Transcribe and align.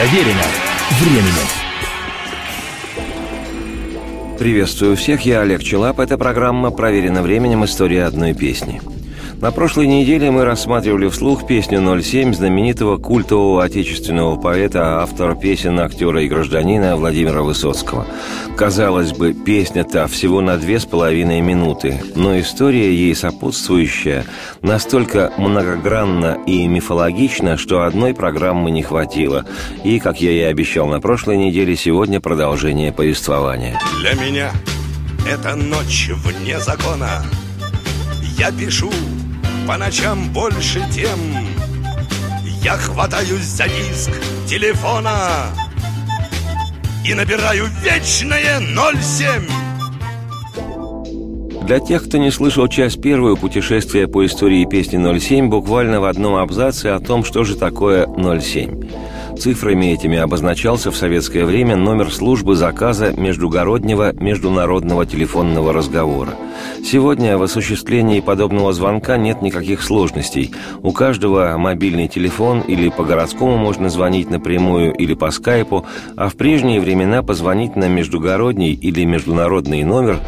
Проверено 0.00 0.44
временем. 0.98 1.46
Приветствую 4.38 4.96
всех, 4.96 5.26
я 5.26 5.42
Олег 5.42 5.62
Челап. 5.62 6.00
Это 6.00 6.16
программа 6.16 6.70
«Проверено 6.70 7.20
временем. 7.20 7.66
История 7.66 8.04
одной 8.04 8.32
песни». 8.32 8.80
На 9.40 9.52
прошлой 9.52 9.86
неделе 9.86 10.30
мы 10.30 10.44
рассматривали 10.44 11.08
вслух 11.08 11.46
песню 11.46 11.78
«07» 11.78 12.34
знаменитого 12.34 12.98
культового 12.98 13.64
отечественного 13.64 14.36
поэта, 14.36 15.00
автора 15.00 15.34
песен, 15.34 15.80
актера 15.80 16.22
и 16.22 16.28
гражданина 16.28 16.94
Владимира 16.94 17.40
Высоцкого. 17.40 18.06
Казалось 18.58 19.12
бы, 19.12 19.32
песня-то 19.32 20.08
всего 20.08 20.42
на 20.42 20.58
две 20.58 20.78
с 20.78 20.84
половиной 20.84 21.40
минуты, 21.40 22.02
но 22.14 22.38
история 22.38 22.94
ей 22.94 23.14
сопутствующая 23.14 24.26
настолько 24.60 25.32
многогранна 25.38 26.36
и 26.46 26.66
мифологична, 26.66 27.56
что 27.56 27.84
одной 27.84 28.12
программы 28.12 28.70
не 28.70 28.82
хватило. 28.82 29.46
И, 29.84 30.00
как 30.00 30.20
я 30.20 30.32
и 30.32 30.40
обещал 30.40 30.86
на 30.86 31.00
прошлой 31.00 31.38
неделе, 31.38 31.76
сегодня 31.76 32.20
продолжение 32.20 32.92
повествования. 32.92 33.80
Для 34.02 34.12
меня 34.22 34.50
это 35.26 35.56
ночь 35.56 36.10
вне 36.10 36.60
закона. 36.60 37.24
Я 38.36 38.52
пишу 38.52 38.90
по 39.70 39.76
ночам 39.76 40.32
больше 40.32 40.82
тем 40.92 41.20
Я 42.60 42.72
хватаюсь 42.72 43.44
за 43.44 43.68
диск 43.68 44.10
телефона 44.44 45.16
И 47.06 47.14
набираю 47.14 47.66
вечное 47.80 48.58
07 48.58 49.48
для 51.66 51.78
тех, 51.78 52.04
кто 52.04 52.18
не 52.18 52.32
слышал 52.32 52.66
часть 52.66 53.00
первую 53.00 53.36
путешествия 53.36 54.08
по 54.08 54.26
истории 54.26 54.64
песни 54.64 55.18
07, 55.18 55.48
буквально 55.48 56.00
в 56.00 56.04
одном 56.04 56.34
абзаце 56.34 56.86
о 56.88 56.98
том, 56.98 57.22
что 57.22 57.44
же 57.44 57.54
такое 57.54 58.08
07. 58.08 58.88
Цифрами 59.38 59.92
этими 59.92 60.18
обозначался 60.18 60.90
в 60.90 60.96
советское 60.96 61.44
время 61.44 61.76
номер 61.76 62.12
службы 62.12 62.56
заказа 62.56 63.12
междугороднего 63.12 64.12
международного 64.12 65.06
телефонного 65.06 65.72
разговора. 65.72 66.30
Сегодня 66.84 67.38
в 67.38 67.42
осуществлении 67.42 68.20
подобного 68.20 68.72
звонка 68.72 69.16
нет 69.16 69.42
никаких 69.42 69.82
сложностей. 69.82 70.52
У 70.82 70.92
каждого 70.92 71.56
мобильный 71.56 72.08
телефон 72.08 72.60
или 72.60 72.88
по 72.88 73.04
городскому 73.04 73.56
можно 73.56 73.88
звонить 73.88 74.30
напрямую 74.30 74.92
или 74.92 75.14
по 75.14 75.30
скайпу, 75.30 75.86
а 76.16 76.28
в 76.28 76.36
прежние 76.36 76.80
времена 76.80 77.22
позвонить 77.22 77.76
на 77.76 77.88
междугородний 77.88 78.72
или 78.72 79.04
международный 79.04 79.84
номер 79.84 80.18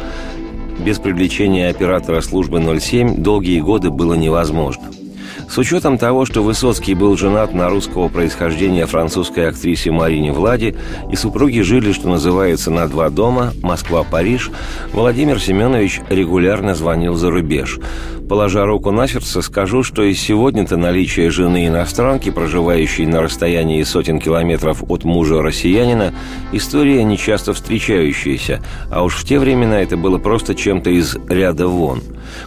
без 0.79 0.99
привлечения 0.99 1.69
оператора 1.69 2.21
службы 2.21 2.61
07 2.79 3.17
долгие 3.17 3.59
годы 3.59 3.89
было 3.89 4.15
невозможно. 4.15 5.02
С 5.49 5.57
учетом 5.57 5.97
того, 5.97 6.25
что 6.25 6.41
Высоцкий 6.41 6.95
был 6.95 7.15
женат 7.15 7.53
на 7.53 7.69
русского 7.69 8.07
происхождения 8.07 8.85
французской 8.85 9.49
актрисе 9.49 9.91
Марине 9.91 10.31
Влади, 10.31 10.75
и 11.11 11.15
супруги 11.15 11.59
жили, 11.59 11.91
что 11.91 12.09
называется, 12.09 12.71
на 12.71 12.87
два 12.87 13.09
дома– 13.09 13.53
Москва-Париж, 13.61 14.49
Владимир 14.93 15.39
Семенович 15.39 16.01
регулярно 16.09 16.73
звонил 16.73 17.15
за 17.15 17.29
рубеж. 17.29 17.79
Положа 18.27 18.65
руку 18.65 18.89
на 18.91 19.07
сердце, 19.07 19.41
скажу, 19.41 19.83
что 19.83 20.01
и 20.01 20.13
сегодня-то 20.13 20.77
наличие 20.77 21.29
жены 21.29 21.67
иностранки, 21.67 22.31
проживающей 22.31 23.05
на 23.05 23.21
расстоянии 23.21 23.83
сотен 23.83 24.19
километров 24.19 24.83
от 24.87 25.03
мужа 25.03 25.41
россиянина, 25.41 26.13
история 26.51 27.03
нечасто 27.03 27.53
встречающаяся, 27.53 28.63
а 28.89 29.03
уж 29.03 29.17
в 29.17 29.27
те 29.27 29.39
времена 29.39 29.81
это 29.81 29.97
было 29.97 30.17
просто 30.17 30.55
чем-то 30.55 30.89
из 30.89 31.15
ряда 31.27 31.67
вон. 31.67 32.01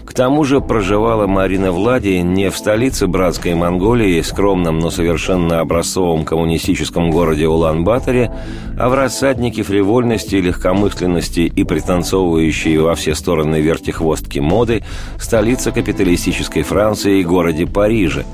К 0.05 0.15
тому 0.15 0.45
же 0.45 0.61
проживала 0.61 1.27
Марина 1.27 1.71
Влади 1.71 2.19
не 2.21 2.51
в 2.51 2.57
столице 2.57 2.86
братской 3.07 3.55
Монголии, 3.55 4.21
скромном, 4.21 4.79
но 4.79 4.91
совершенно 4.91 5.61
образцовом 5.61 6.25
коммунистическом 6.25 7.11
городе 7.11 7.47
Улан-Баторе, 7.47 8.33
а 8.79 8.89
в 8.89 8.95
рассаднике 8.95 9.63
фривольности, 9.63 10.37
легкомысленности 10.37 11.41
и 11.41 11.65
пританцовывающей 11.65 12.77
во 12.79 12.95
все 12.95 13.15
стороны 13.15 13.57
вертихвостки 13.61 14.39
моды 14.39 14.83
столица 15.19 15.57
столице 15.57 15.73
капиталистической 15.73 16.63
Франции 16.63 17.21
и 17.21 17.25
городе 17.25 17.67
Париже. 17.67 18.25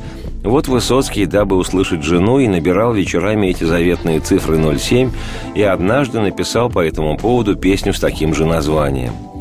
Вот 0.43 0.66
Высоцкий, 0.66 1.26
дабы 1.26 1.56
услышать 1.56 2.03
жену, 2.03 2.38
и 2.38 2.49
набирал 2.49 2.94
вечерами 2.94 3.49
эти 3.49 3.65
заветные 3.65 4.21
цифры 4.21 4.59
07, 4.78 5.10
и 5.55 5.62
однажды 5.62 6.21
написал 6.21 6.69
по 6.69 6.81
этому 6.81 7.16
поводу 7.16 7.55
песню 7.55 7.93
с 7.93 8.00
таким 8.00 8.34
же 8.34 8.44
названием– 8.44 9.12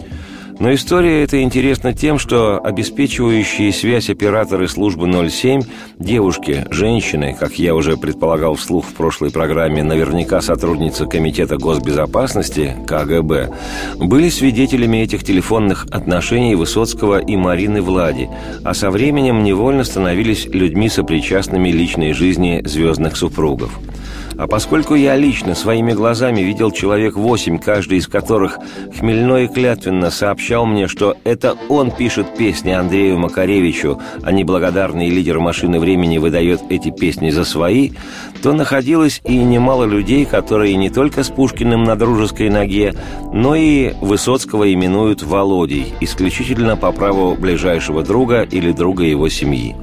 но 0.61 0.71
история 0.75 1.23
эта 1.23 1.41
интересна 1.41 1.91
тем, 1.91 2.19
что 2.19 2.59
обеспечивающие 2.63 3.73
связь 3.73 4.11
операторы 4.11 4.67
службы 4.67 5.11
07, 5.11 5.61
девушки, 5.97 6.67
женщины, 6.69 7.35
как 7.37 7.57
я 7.57 7.73
уже 7.73 7.97
предполагал 7.97 8.53
вслух 8.53 8.85
в 8.85 8.93
прошлой 8.93 9.31
программе, 9.31 9.81
наверняка 9.81 10.39
сотрудницы 10.39 11.07
Комитета 11.07 11.57
госбезопасности 11.57 12.75
КГБ, 12.85 13.51
были 13.97 14.29
свидетелями 14.29 14.97
этих 14.97 15.23
телефонных 15.23 15.87
отношений 15.89 16.53
Высоцкого 16.53 17.17
и 17.17 17.35
Марины 17.35 17.81
Влади, 17.81 18.29
а 18.63 18.75
со 18.75 18.91
временем 18.91 19.43
невольно 19.43 19.83
становились 19.83 20.45
людьми, 20.45 20.89
сопричастными 20.89 21.69
личной 21.69 22.13
жизни 22.13 22.61
звездных 22.63 23.17
супругов. 23.17 23.79
А 24.37 24.47
поскольку 24.47 24.95
я 24.95 25.15
лично 25.15 25.55
своими 25.55 25.93
глазами 25.93 26.41
видел 26.41 26.71
человек 26.71 27.15
восемь, 27.15 27.59
каждый 27.59 27.97
из 27.99 28.07
которых 28.07 28.57
хмельно 28.97 29.37
и 29.37 29.47
клятвенно 29.47 30.09
сообщал 30.09 30.65
мне, 30.65 30.87
что 30.87 31.15
это 31.23 31.55
он 31.69 31.91
пишет 31.91 32.35
песни 32.37 32.71
Андрею 32.71 33.17
Макаревичу, 33.17 33.99
а 34.23 34.31
неблагодарный 34.31 35.09
лидер 35.09 35.39
машины 35.39 35.79
времени 35.79 36.17
выдает 36.17 36.61
эти 36.69 36.91
песни 36.91 37.29
за 37.29 37.43
свои, 37.43 37.91
то 38.41 38.53
находилось 38.53 39.21
и 39.25 39.37
немало 39.37 39.85
людей, 39.85 40.25
которые 40.25 40.75
не 40.75 40.89
только 40.89 41.23
с 41.23 41.29
Пушкиным 41.29 41.83
на 41.83 41.95
дружеской 41.95 42.49
ноге, 42.49 42.93
но 43.33 43.55
и 43.55 43.93
Высоцкого 44.01 44.71
именуют 44.73 45.23
Володей, 45.23 45.93
исключительно 46.01 46.77
по 46.77 46.91
праву 46.91 47.35
ближайшего 47.35 48.03
друга 48.03 48.41
или 48.43 48.71
друга 48.71 49.03
его 49.03 49.29
семьи. 49.29 49.75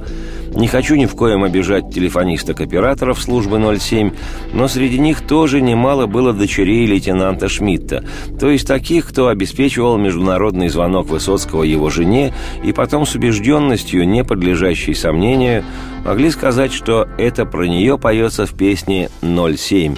Не 0.55 0.67
хочу 0.67 0.95
ни 0.95 1.05
в 1.05 1.15
коем 1.15 1.43
обижать 1.43 1.93
телефонисток-операторов 1.93 3.21
службы 3.21 3.59
07, 3.77 4.11
но 4.53 4.67
среди 4.67 4.99
них 4.99 5.21
тоже 5.21 5.61
немало 5.61 6.07
было 6.07 6.33
дочерей 6.33 6.85
лейтенанта 6.85 7.47
Шмидта, 7.47 8.03
то 8.39 8.49
есть 8.49 8.67
таких, 8.67 9.07
кто 9.07 9.27
обеспечивал 9.27 9.97
международный 9.97 10.69
звонок 10.69 11.07
Высоцкого 11.07 11.63
его 11.63 11.89
жене 11.89 12.33
и 12.63 12.73
потом 12.73 13.05
с 13.05 13.15
убежденностью, 13.15 14.07
не 14.07 14.23
подлежащей 14.23 14.95
сомнению, 14.95 15.63
могли 16.05 16.29
сказать, 16.31 16.73
что 16.73 17.07
это 17.17 17.45
про 17.45 17.65
нее 17.65 17.97
поется 17.97 18.45
в 18.45 18.57
песне 18.57 19.09
«07». 19.21 19.97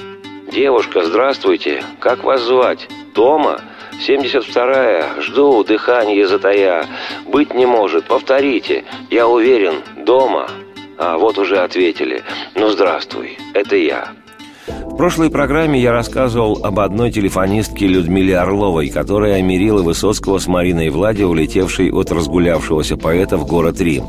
«Девушка, 0.51 1.05
здравствуйте! 1.05 1.81
Как 1.99 2.25
вас 2.25 2.43
звать? 2.43 2.89
Тома?» 3.13 3.61
«Семьдесят 4.05 4.45
вторая. 4.45 5.21
Жду, 5.21 5.63
дыхание 5.63 6.27
затая. 6.27 6.87
Быть 7.27 7.53
не 7.53 7.67
может. 7.67 8.05
Повторите. 8.05 8.83
Я 9.11 9.27
уверен. 9.27 9.75
Дома». 10.05 10.47
А 10.97 11.17
вот 11.17 11.37
уже 11.37 11.57
ответили. 11.57 12.23
«Ну, 12.55 12.69
здравствуй. 12.69 13.37
Это 13.53 13.75
я». 13.75 14.09
В 14.67 14.95
прошлой 14.97 15.29
программе 15.29 15.79
я 15.79 15.91
рассказывал 15.91 16.59
об 16.63 16.79
одной 16.79 17.11
телефонистке 17.11 17.87
Людмиле 17.87 18.37
Орловой, 18.37 18.89
которая 18.89 19.35
омерила 19.35 19.81
Высоцкого 19.81 20.37
с 20.37 20.47
Мариной 20.47 20.89
Влади, 20.89 21.23
улетевшей 21.23 21.91
от 21.91 22.11
разгулявшегося 22.11 22.97
поэта 22.97 23.37
в 23.37 23.47
город 23.47 23.79
Рим. 23.81 24.05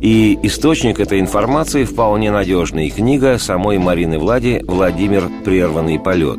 И 0.00 0.38
источник 0.42 1.00
этой 1.00 1.20
информации 1.20 1.84
вполне 1.84 2.30
надежный. 2.30 2.90
Книга 2.90 3.38
самой 3.38 3.78
Марины 3.78 4.18
Влади 4.18 4.62
«Владимир. 4.66 5.24
Прерванный 5.44 5.98
полет». 5.98 6.38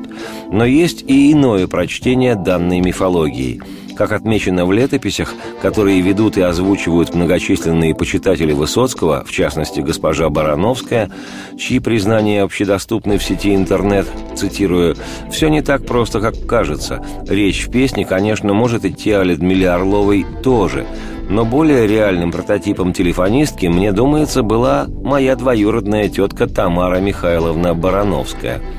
Но 0.52 0.66
есть 0.66 1.04
и 1.08 1.34
иное 1.34 1.68
прочтение 1.68 2.36
данной 2.36 2.80
мифологии– 2.80 3.62
как 4.00 4.14
отмечено 4.14 4.66
в 4.66 4.72
летописях, 4.72 5.34
которые 5.62 6.00
ведут 6.00 6.38
и 6.38 6.42
озвучивают 6.42 7.14
многочисленные 7.14 7.94
почитатели 7.94 8.54
Высоцкого, 8.54 9.26
в 9.26 9.32
частности, 9.34 9.82
госпожа 9.82 10.30
Барановская, 10.30 11.12
чьи 11.60 11.80
признания 11.80 12.44
общедоступны 12.44 13.18
в 13.18 13.24
сети 13.26 13.54
интернет, 13.54 14.08
цитирую, 14.38 14.96
«все 15.30 15.50
не 15.50 15.62
так 15.62 15.86
просто, 15.86 16.22
как 16.22 16.46
кажется. 16.46 17.06
Речь 17.28 17.68
в 17.68 17.72
песне, 17.72 18.06
конечно, 18.06 18.54
может 18.54 18.86
идти 18.86 19.12
о 19.12 19.26
Людмиле 19.26 19.70
Орловой 19.70 20.26
тоже, 20.44 20.86
но 21.30 21.46
более 21.46 21.88
реальным 21.88 22.32
прототипом 22.32 22.92
телефонистки, 22.92 23.68
мне 23.68 23.92
думается, 23.92 24.44
была 24.44 24.88
моя 24.88 25.36
двоюродная 25.36 26.10
тетка 26.10 26.48
Тамара 26.48 27.00
Михайловна 27.00 27.74
Барановская– 27.74 28.62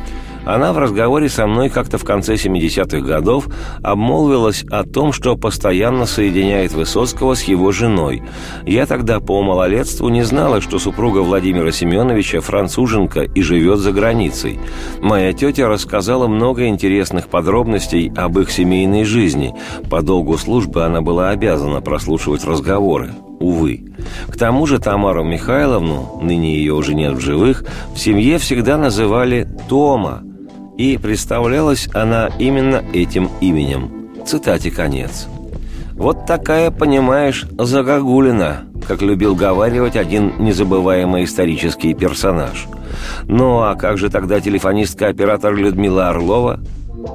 она 0.45 0.73
в 0.73 0.79
разговоре 0.79 1.29
со 1.29 1.47
мной 1.47 1.69
как-то 1.69 1.99
в 1.99 2.05
конце 2.05 2.35
70-х 2.35 3.01
годов 3.01 3.49
обмолвилась 3.83 4.65
о 4.71 4.85
том, 4.85 5.13
что 5.13 5.37
постоянно 5.37 6.07
соединяет 6.07 6.73
Высоцкого 6.73 7.35
с 7.35 7.43
его 7.43 7.73
женой. 7.73 8.23
Я 8.67 8.87
тогда 8.87 9.21
по 9.21 9.43
малолетству 9.43 10.09
не 10.09 10.23
знала, 10.23 10.61
что 10.61 10.79
супруга 10.79 11.19
Владимира 11.19 11.71
Семеновича 11.73 12.41
француженка 12.41 13.23
и 13.23 13.43
живет 13.43 13.79
за 13.79 13.93
границей. 13.93 14.59
Моя 15.01 15.33
тетя 15.33 15.69
рассказала 15.69 16.27
много 16.27 16.67
интересных 16.67 17.29
подробностей 17.29 18.13
об 18.17 18.39
их 18.39 18.51
семейной 18.51 19.05
жизни. 19.05 19.55
По 19.91 20.03
долгу 20.03 20.39
службы 20.39 20.85
она 20.85 21.01
была 21.01 21.31
обязана 21.31 21.81
прослушивать 21.81 22.45
разговоры. 22.45 23.11
увы. 23.41 23.95
К 24.29 24.37
тому 24.37 24.67
же 24.67 24.79
Тамару 24.79 25.25
Михайловну, 25.25 26.21
ныне 26.23 26.57
ее 26.57 26.75
уже 26.75 26.95
нет 26.95 27.15
в 27.15 27.21
живых, 27.21 27.65
в 27.95 27.99
семье 27.99 28.37
всегда 28.37 28.77
называли 28.77 29.49
Тома, 29.67 30.23
и 30.81 30.97
представлялась 30.97 31.91
она 31.93 32.31
именно 32.39 32.83
этим 32.95 33.29
именем. 33.43 34.09
Цитате 34.25 34.71
конец. 34.71 35.29
Вот 35.93 36.25
такая, 36.25 36.71
понимаешь, 36.71 37.45
загогулина, 37.59 38.63
как 38.89 39.03
любил 39.03 39.35
говаривать 39.35 39.97
один 39.97 40.33
незабываемый 40.39 41.25
исторический 41.25 41.93
персонаж. 41.93 42.67
Ну 43.25 43.61
а 43.61 43.75
как 43.75 43.99
же 43.99 44.09
тогда 44.09 44.41
телефонистка-оператор 44.41 45.55
Людмила 45.55 46.09
Орлова– 46.09 46.61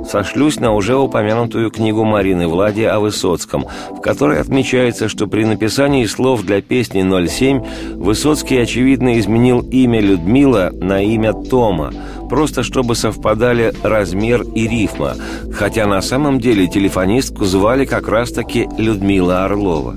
Сошлюсь 0.10 0.60
на 0.60 0.74
уже 0.74 0.96
упомянутую 0.96 1.70
книгу 1.70 2.04
Марины 2.04 2.48
Влади 2.48 2.82
о 2.82 3.00
Высоцком, 3.00 3.66
в 3.92 4.02
которой 4.02 4.40
отмечается, 4.40 5.10
что 5.10 5.28
при 5.28 5.44
написании 5.46 6.06
слов 6.06 6.44
для 6.44 6.62
песни 6.62 7.04
«07» 7.04 7.96
Высоцкий, 7.96 8.58
очевидно, 8.58 9.20
изменил 9.20 9.62
имя 9.62 10.00
Людмила 10.00 10.72
на 10.74 11.02
имя 11.02 11.34
Тома, 11.34 11.94
просто 12.30 12.64
чтобы 12.64 12.96
совпадали 12.96 13.74
размер 13.84 14.44
и 14.56 14.68
рифма, 14.68 15.16
хотя 15.54 15.86
на 15.86 16.02
самом 16.02 16.40
деле 16.40 16.68
телефонистку 16.68 17.46
звали 17.46 17.86
как 17.86 18.08
раз-таки 18.08 18.68
Людмила 18.78 19.46
Орлова. 19.46 19.96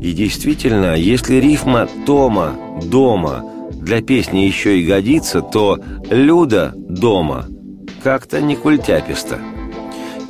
И 0.00 0.12
действительно, 0.12 0.96
если 0.96 1.36
рифма 1.36 1.88
«Тома» 2.06 2.54
«Дома» 2.84 3.44
для 3.72 4.02
песни 4.02 4.40
еще 4.40 4.80
и 4.80 4.86
годится, 4.86 5.40
то 5.42 5.78
«Люда» 6.10 6.72
«Дома» 6.76 7.46
как-то 8.02 8.40
не 8.40 8.56
культяписто. 8.56 9.38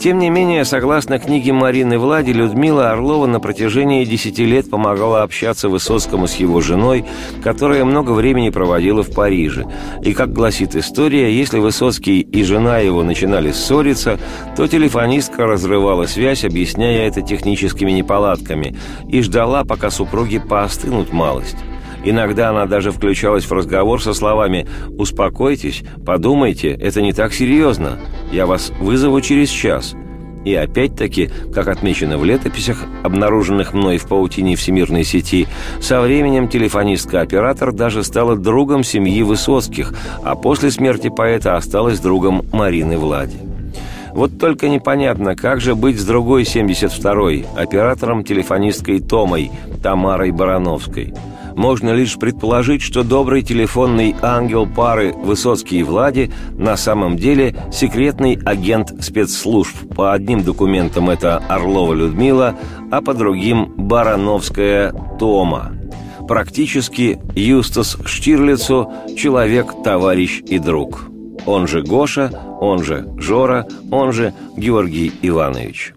Тем 0.03 0.19
не 0.19 0.31
менее, 0.31 0.65
согласно 0.65 1.21
книге 1.21 1.53
Марины 1.53 1.97
Влади, 1.97 2.33
Людмила 2.33 2.91
Орлова 2.91 3.27
на 3.27 3.39
протяжении 3.39 4.05
десяти 4.05 4.45
лет 4.45 4.69
помогала 4.69 5.23
общаться 5.23 5.69
Высоцкому 5.69 6.27
с 6.27 6.35
его 6.35 6.61
женой, 6.61 7.05
которая 7.41 7.85
много 7.85 8.11
времени 8.11 8.51
проводила 8.51 9.05
в 9.05 9.15
Париже. 9.15 9.65
И, 10.03 10.13
как 10.13 10.33
гласит 10.33 10.75
история, 10.75 11.33
если 11.33 11.61
Высоцкий 11.61 12.21
и 12.21 12.43
жена 12.43 12.79
его 12.79 13.05
начинали 13.05 13.53
ссориться, 13.53 14.19
то 14.57 14.67
телефонистка 14.67 15.47
разрывала 15.47 16.07
связь, 16.07 16.45
объясняя 16.45 17.07
это 17.07 17.23
техническими 17.23 17.93
неполадками, 17.93 18.77
и 19.09 19.23
ждала, 19.23 19.63
пока 19.63 19.91
супруги 19.91 20.39
поостынут 20.39 21.13
малость. 21.13 21.59
Иногда 22.05 22.51
она 22.51 22.67
даже 22.67 22.91
включалась 22.91 23.45
в 23.45 23.53
разговор 23.53 24.03
со 24.03 24.15
словами 24.15 24.67
«Успокойтесь, 24.99 25.85
подумайте, 26.05 26.71
это 26.71 27.01
не 27.01 27.13
так 27.13 27.33
серьезно. 27.33 28.01
Я 28.33 28.47
вас 28.47 28.73
вызову 28.81 29.21
через 29.21 29.51
час». 29.51 29.95
И 30.45 30.55
опять-таки, 30.55 31.31
как 31.55 31.69
отмечено 31.69 32.19
в 32.19 32.25
летописях, 32.25 32.85
обнаруженных 33.05 33.75
мной 33.75 33.99
в 33.99 34.09
паутине 34.09 34.57
всемирной 34.57 35.05
сети, 35.05 35.47
со 35.81 36.01
временем 36.01 36.49
телефонистка-оператор 36.49 37.73
даже 37.73 38.03
стала 38.03 38.35
другом 38.35 38.83
семьи 38.83 39.23
Высоцких, 39.23 39.95
а 40.25 40.35
после 40.35 40.73
смерти 40.73 41.11
поэта 41.11 41.57
осталась 41.57 42.01
другом 42.01 42.45
Марины 42.53 42.99
Влади. 42.99 43.37
Вот 44.15 44.39
только 44.39 44.69
непонятно, 44.69 45.37
как 45.37 45.61
же 45.61 45.75
быть 45.75 45.99
с 45.99 46.05
другой 46.05 46.43
72-й, 46.43 47.47
оператором 47.57 48.25
телефонисткой 48.25 48.99
Томой, 49.01 49.53
Тамарой 49.81 50.33
Барановской– 50.33 51.15
можно 51.57 51.91
лишь 51.91 52.19
предположить, 52.19 52.83
что 52.83 53.03
добрый 53.03 53.43
телефонный 53.43 54.15
ангел 54.23 54.67
пары 54.67 55.13
Высоцкий 55.13 55.81
и 55.81 55.83
Влади 55.83 56.31
на 56.53 56.77
самом 56.77 57.17
деле 57.17 57.55
секретный 57.73 58.39
агент 58.45 58.93
спецслужб. 59.03 59.75
По 59.95 60.13
одним 60.13 60.43
документам 60.43 61.11
это 61.11 61.39
Орлова 61.49 61.95
Людмила, 61.95 62.57
а 62.91 63.01
по 63.01 63.15
другим 63.15 63.73
Барановская 63.77 64.93
Тома. 65.19 65.73
Практически 66.29 67.19
Юстас 67.35 67.99
Штирлицу– 68.05 68.91
человек, 69.17 69.75
товарищ 69.85 70.41
и 70.47 70.59
друг. 70.59 71.07
Он 71.47 71.67
же 71.67 71.83
Гоша, 71.83 72.31
он 72.63 72.85
же 72.85 73.09
Жора, 73.19 73.67
он 73.91 74.13
же 74.13 74.33
Георгий 74.57 75.13
Иванович. 75.21 75.95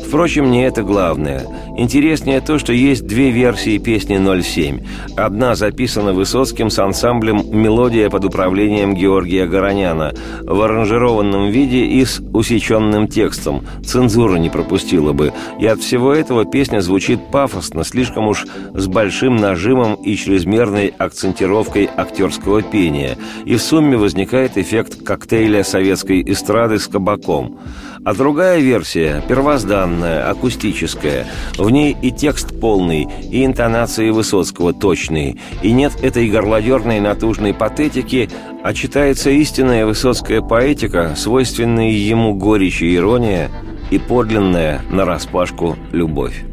Впрочем, 0.00 0.50
не 0.50 0.64
это 0.64 0.82
главное. 0.82 1.44
Интереснее 1.76 2.40
то, 2.40 2.58
что 2.58 2.72
есть 2.72 3.06
две 3.06 3.30
версии 3.30 3.76
песни 3.76 4.16
«07». 4.16 4.82
Одна 5.16 5.54
записана 5.54 6.14
Высоцким 6.14 6.70
с 6.70 6.78
ансамблем 6.78 7.42
«Мелодия 7.52 8.08
под 8.08 8.24
управлением 8.24 8.94
Георгия 8.94 9.46
Гороняна» 9.46 10.14
в 10.40 10.58
аранжированном 10.58 11.50
виде 11.50 11.84
и 11.84 12.02
с 12.02 12.22
усеченным 12.32 13.08
текстом. 13.08 13.66
Цензура 13.84 14.36
не 14.36 14.48
пропустила 14.48 15.12
бы. 15.12 15.34
И 15.60 15.66
от 15.66 15.80
всего 15.80 16.14
этого 16.14 16.46
песня 16.46 16.80
звучит 16.80 17.20
пафосно, 17.30 17.84
слишком 17.84 18.28
уж 18.28 18.46
с 18.72 18.86
большим 18.86 19.36
нажимом 19.36 19.96
и 19.96 20.16
чрезмерной 20.16 20.94
акцентировкой 20.96 21.90
актерского 21.94 22.62
пения. 22.62 23.18
И 23.44 23.56
в 23.56 23.60
сумме 23.60 23.98
возникает 23.98 24.56
эффект 24.56 25.02
коктейля 25.04 25.62
советской 26.06 26.22
эстрады 26.32 26.78
с 26.78 26.86
кабаком. 26.86 27.58
А 28.04 28.14
другая 28.14 28.60
версия, 28.60 29.22
первозданная, 29.28 30.30
акустическая. 30.30 31.26
В 31.58 31.70
ней 31.70 31.96
и 32.00 32.12
текст 32.12 32.60
полный, 32.60 33.08
и 33.30 33.44
интонации 33.44 34.10
Высоцкого 34.10 34.72
точные, 34.72 35.36
и 35.62 35.72
нет 35.72 35.92
этой 36.02 36.30
горлодерной 36.30 37.00
натужной 37.00 37.52
патетики, 37.52 38.30
а 38.62 38.72
читается 38.74 39.30
истинная 39.30 39.86
высоцкая 39.86 40.40
поэтика, 40.40 41.14
свойственная 41.16 41.90
ему 41.90 42.34
горечь 42.34 42.82
и 42.82 42.94
ирония, 42.94 43.50
и 43.90 43.98
подлинная, 43.98 44.82
нараспашку, 44.90 45.76
любовь. 45.92 46.44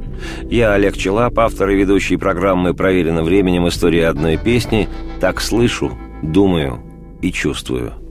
Я, 0.50 0.73
Олег 0.73 0.97
Челап, 0.97 1.38
автор 1.38 1.69
и 1.69 1.75
ведущий 1.75 2.17
программы 2.17 2.73
«Проверено 2.73 3.23
временем. 3.23 3.67
История 3.67 4.07
одной 4.07 4.38
песни», 4.38 4.88
так 5.19 5.41
слышу, 5.41 5.91
думаю 6.21 6.79
и 7.21 7.31
чувствую. 7.31 8.02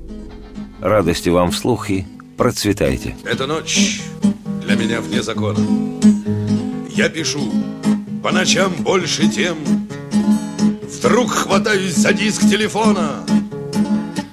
Радости 0.83 1.29
вам 1.29 1.53
вслух 1.53 1.91
и 1.91 2.05
Процветайте. 2.37 3.15
Эта 3.25 3.47
ночь 3.47 4.03
для 4.65 4.75
меня 4.75 5.01
вне 5.01 5.23
закона. 5.23 5.61
Я 6.91 7.09
пишу 7.09 7.53
по 8.21 8.33
ночам 8.33 8.73
больше 8.81 9.29
тем. 9.29 9.59
Вдруг 10.83 11.31
хватаюсь 11.31 11.95
за 11.95 12.13
диск 12.13 12.41
телефона, 12.43 13.25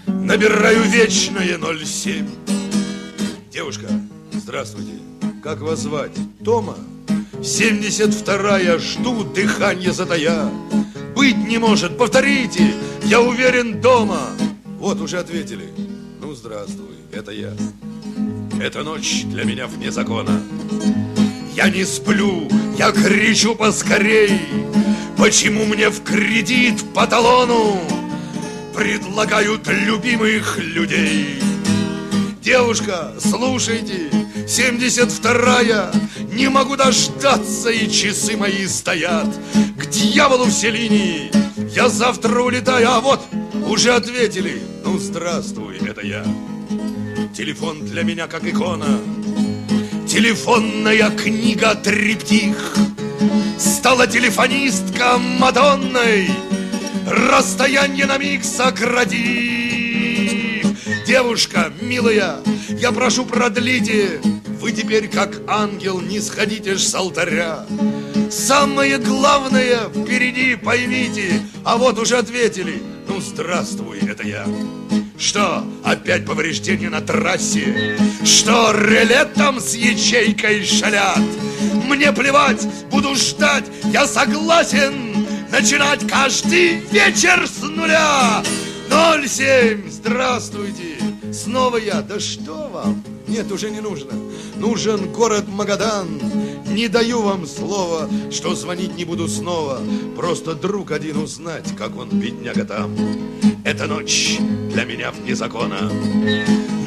Набираю 0.07 0.81
вечное 0.89 1.59
07. 1.59 2.27
Девушка, 3.51 3.87
здравствуйте. 4.33 4.93
Как 5.43 5.61
вас 5.61 5.81
звать? 5.81 6.17
Тома? 6.43 6.77
72-я, 7.41 8.79
жду 8.79 9.23
дыхание 9.23 9.93
затая. 9.93 10.49
Быть 11.15 11.37
не 11.37 11.59
может, 11.59 11.95
повторите, 11.95 12.73
я 13.03 13.21
уверен 13.21 13.79
дома. 13.79 14.29
Вот 14.79 14.99
уже 14.99 15.19
ответили. 15.19 15.88
Здравствуй, 16.41 16.95
это 17.11 17.31
я. 17.31 17.51
Эта 18.61 18.81
ночь 18.81 19.23
для 19.25 19.43
меня 19.43 19.67
вне 19.67 19.91
закона. 19.91 20.41
Я 21.53 21.67
не 21.67 21.83
сплю, 21.83 22.47
я 22.77 22.93
кричу 22.93 23.55
поскорей. 23.55 24.39
Почему 25.17 25.65
мне 25.65 25.89
в 25.89 26.01
кредит 26.01 26.81
по 26.93 27.05
талону 27.07 27.81
предлагают 28.73 29.67
любимых 29.67 30.57
людей? 30.59 31.41
Девушка, 32.41 33.13
слушайте, 33.19 34.09
72-я, 34.47 35.91
не 36.31 36.47
могу 36.49 36.77
дождаться, 36.77 37.69
и 37.69 37.91
часы 37.91 38.37
мои 38.37 38.65
стоят. 38.65 39.27
К 39.77 39.87
дьяволу 39.87 40.45
все 40.45 40.69
линии, 40.69 41.31
я 41.75 41.89
завтра 41.89 42.41
улетаю, 42.41 42.91
а 42.91 43.01
вот 43.01 43.19
уже 43.67 43.91
ответили. 43.91 44.78
Ну, 44.91 44.97
здравствуй, 44.97 45.77
это 45.87 46.01
я. 46.01 46.25
Телефон 47.35 47.85
для 47.85 48.01
меня 48.01 48.25
как 48.25 48.43
икона. 48.43 48.99
Телефонная 50.07 51.11
книга 51.11 51.75
триптих. 51.75 52.75
Стала 53.59 54.07
телефонистка 54.07 55.19
Мадонной. 55.19 56.31
Расстояние 57.05 58.07
на 58.07 58.17
миг 58.17 58.43
сократив 58.43 59.15
Девушка, 61.05 61.71
милая, 61.81 62.37
я 62.69 62.91
прошу 62.91 63.27
продлите. 63.27 64.19
Вы 64.59 64.71
теперь 64.71 65.07
как 65.07 65.39
ангел 65.47 66.01
не 66.01 66.19
сходите 66.19 66.73
ж 66.73 66.79
с 66.81 66.95
алтаря. 66.95 67.63
Самое 68.31 68.97
главное 68.97 69.81
впереди 69.89 70.55
поймите 70.55 71.41
А 71.63 71.77
вот 71.77 71.99
уже 71.99 72.17
ответили 72.17 72.81
Здравствуй, 73.19 73.99
это 73.99 74.23
я 74.23 74.45
что, 75.17 75.65
опять 75.83 76.25
повреждения 76.25 76.89
на 76.89 77.01
трассе? 77.01 77.97
Что, 78.23 78.71
реле 78.71 79.25
там 79.25 79.59
с 79.59 79.75
ячейкой 79.75 80.63
шалят? 80.63 81.19
Мне 81.85 82.13
плевать, 82.13 82.65
буду 82.89 83.15
ждать, 83.15 83.65
я 83.91 84.07
согласен 84.07 85.27
Начинать 85.51 86.07
каждый 86.07 86.75
вечер 86.91 87.47
с 87.47 87.61
нуля 87.63 88.43
07, 88.89 89.89
здравствуйте, 89.89 90.97
снова 91.33 91.77
я, 91.77 92.01
да 92.01 92.19
что 92.19 92.69
вам? 92.69 93.03
Нет, 93.29 93.51
уже 93.51 93.69
не 93.69 93.79
нужно. 93.79 94.11
Нужен 94.55 95.11
город 95.11 95.45
Магадан. 95.47 96.19
Не 96.65 96.87
даю 96.87 97.21
вам 97.21 97.45
слова, 97.45 98.09
что 98.31 98.55
звонить 98.55 98.97
не 98.97 99.05
буду 99.05 99.27
снова. 99.27 99.79
Просто 100.15 100.55
друг 100.55 100.91
один 100.91 101.17
узнать, 101.17 101.75
как 101.77 101.95
он, 101.95 102.09
бедняга, 102.09 102.65
там. 102.65 102.95
Эта 103.63 103.85
ночь 103.85 104.37
для 104.71 104.83
меня 104.83 105.11
вне 105.11 105.35
закона. 105.35 105.91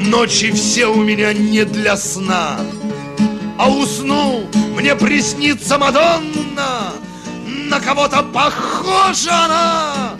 Ночи 0.00 0.50
все 0.50 0.86
у 0.86 1.02
меня 1.04 1.32
не 1.32 1.64
для 1.64 1.96
сна. 1.96 2.58
А 3.56 3.70
усну, 3.70 4.48
мне 4.76 4.96
приснится 4.96 5.78
Мадонна. 5.78 6.92
На 7.68 7.78
кого-то 7.78 8.24
похожа 8.24 9.44
она. 9.44 10.11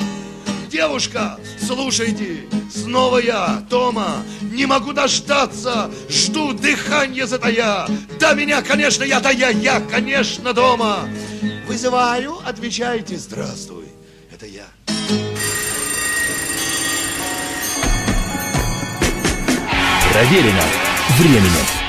Девушка, 0.73 1.39
слушайте, 1.61 2.47
снова 2.75 3.19
я, 3.19 3.63
Тома, 3.69 4.25
не 4.41 4.65
могу 4.65 4.95
дождаться, 4.95 5.91
жду 6.09 6.55
дыхание 6.55 7.27
затая. 7.27 7.87
Да 8.19 8.33
меня, 8.33 8.63
конечно, 8.63 9.05
я, 9.05 9.21
да 9.21 9.29
я, 9.29 9.51
я, 9.51 9.81
конечно, 9.81 10.55
дома. 10.55 11.01
Вызываю, 11.67 12.39
отвечайте, 12.43 13.19
здравствуй, 13.19 13.85
это 14.33 14.47
я. 14.47 14.65
Проверено 20.11 20.63
временем. 21.19 21.82